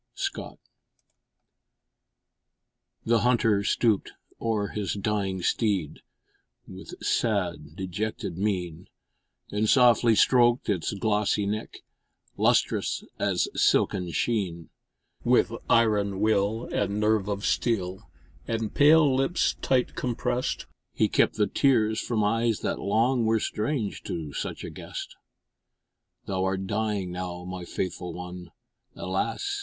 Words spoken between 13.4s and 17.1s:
silken sheen; With iron will and